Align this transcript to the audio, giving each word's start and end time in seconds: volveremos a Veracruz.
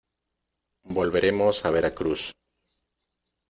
volveremos 0.97 1.55
a 1.63 1.69
Veracruz. 1.75 2.21